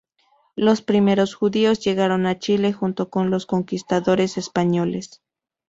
[0.55, 5.21] Los primeros judíos llegaron a Chile junto con los conquistadores españoles.